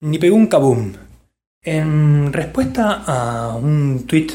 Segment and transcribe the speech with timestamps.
[0.00, 0.92] Ni pegó un kaboom.
[1.60, 4.28] En respuesta a un tweet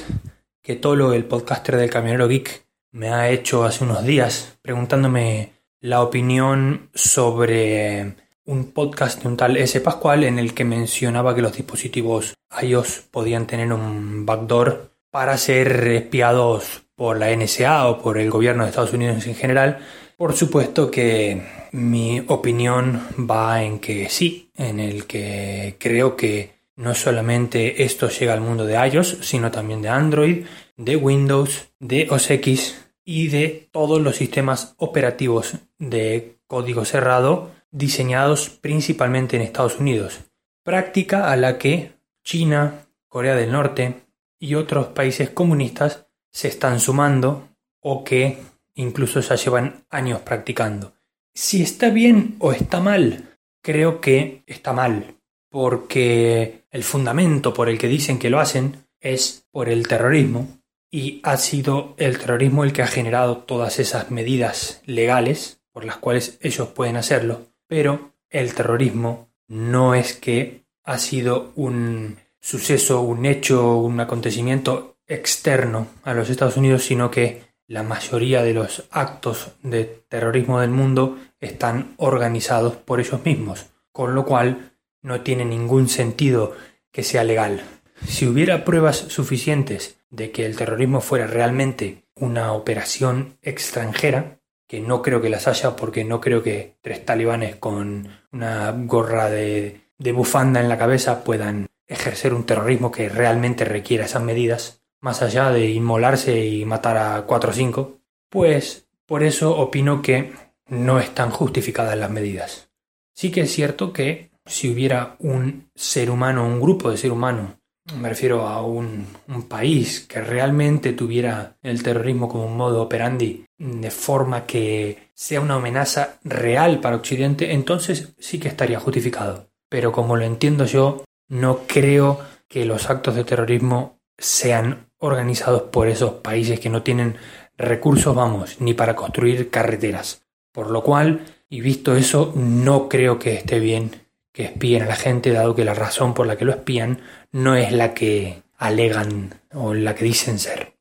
[0.61, 6.01] que Tolo, el podcaster del Camionero Geek, me ha hecho hace unos días preguntándome la
[6.01, 9.79] opinión sobre un podcast de un tal S.
[9.79, 15.87] Pascual en el que mencionaba que los dispositivos iOS podían tener un backdoor para ser
[15.87, 19.79] espiados por la NSA o por el gobierno de Estados Unidos en general.
[20.17, 26.95] Por supuesto que mi opinión va en que sí, en el que creo que no
[26.95, 30.45] solamente esto llega al mundo de iOS, sino también de Android,
[30.77, 38.49] de Windows, de OS X y de todos los sistemas operativos de código cerrado diseñados
[38.49, 40.21] principalmente en Estados Unidos,
[40.63, 44.03] práctica a la que China, Corea del Norte
[44.39, 47.47] y otros países comunistas se están sumando
[47.79, 48.39] o que
[48.75, 50.93] incluso ya llevan años practicando.
[51.33, 55.15] Si está bien o está mal, creo que está mal,
[55.49, 60.47] porque el fundamento por el que dicen que lo hacen es por el terrorismo
[60.91, 65.97] y ha sido el terrorismo el que ha generado todas esas medidas legales por las
[65.97, 73.25] cuales ellos pueden hacerlo pero el terrorismo no es que ha sido un suceso, un
[73.25, 79.51] hecho, un acontecimiento externo a los Estados Unidos, sino que la mayoría de los actos
[79.61, 85.89] de terrorismo del mundo están organizados por ellos mismos, con lo cual no tiene ningún
[85.89, 86.55] sentido
[86.91, 87.63] que sea legal.
[88.07, 95.01] Si hubiera pruebas suficientes de que el terrorismo fuera realmente una operación extranjera, que no
[95.01, 99.81] creo que las haya porque no creo que tres talibanes con una gorra de,
[100.13, 105.51] bufanda en la cabeza puedan ejercer un terrorismo que realmente requiera esas medidas, más allá
[105.51, 110.33] de inmolarse y matar a cuatro o cinco, pues por eso opino que
[110.67, 112.71] no están justificadas las medidas.
[113.13, 117.63] Sí que es cierto que si hubiera un ser humano, un grupo de ser humano
[117.99, 119.07] me refiero a un,
[119.49, 125.55] país que realmente tuviera el terrorismo como un modo operandi de forma que sea una
[125.55, 129.49] amenaza real para Occidente, entonces sí que estaría justificado.
[129.69, 135.87] Pero como lo entiendo yo, no creo que los actos de terrorismo sean organizados por
[135.87, 137.17] esos países que no tienen
[137.57, 140.25] recursos, vamos, ni para construir carreteras.
[140.51, 143.91] Por lo cual, y visto eso, no creo que esté bien
[144.31, 147.55] que espíen a la gente, dado que la razón por la que lo espían no
[147.55, 150.73] es la que alegan o la que dicen ser.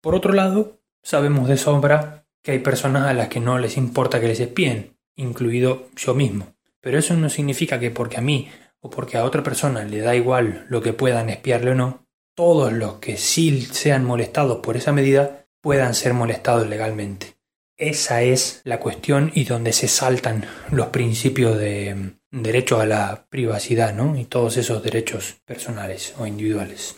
[0.00, 4.20] Por otro lado, sabemos de sobra que hay personas a las que no les importa
[4.20, 6.54] que les espíen, incluido yo mismo.
[6.80, 8.48] Pero eso no significa que porque a mí
[8.80, 12.05] o porque a otra persona le da igual lo que puedan espiarle o no,
[12.36, 17.34] todos los que sí sean molestados por esa medida puedan ser molestados legalmente.
[17.78, 23.94] Esa es la cuestión y donde se saltan los principios de derecho a la privacidad,
[23.94, 24.16] ¿no?
[24.16, 26.96] Y todos esos derechos personales o individuales.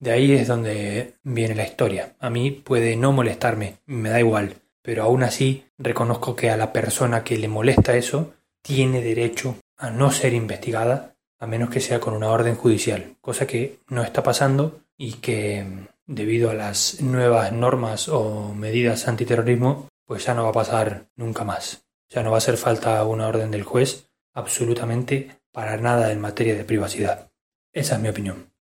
[0.00, 2.16] De ahí es donde viene la historia.
[2.18, 6.72] A mí puede no molestarme, me da igual, pero aún así reconozco que a la
[6.72, 11.98] persona que le molesta eso tiene derecho a no ser investigada a menos que sea
[11.98, 15.66] con una orden judicial, cosa que no está pasando y que
[16.06, 21.44] debido a las nuevas normas o medidas antiterrorismo pues ya no va a pasar nunca
[21.44, 21.86] más.
[22.08, 26.56] Ya no va a hacer falta una orden del juez absolutamente para nada en materia
[26.56, 27.30] de privacidad.
[27.72, 28.50] Esa es mi opinión.